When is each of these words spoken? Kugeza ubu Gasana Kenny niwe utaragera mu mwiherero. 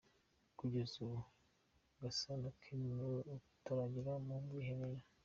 Kugeza 0.57 0.93
ubu 1.03 1.17
Gasana 2.01 2.47
Kenny 2.61 2.87
niwe 2.95 3.19
utaragera 3.37 4.11
mu 4.25 4.35
mwiherero. 4.43 5.05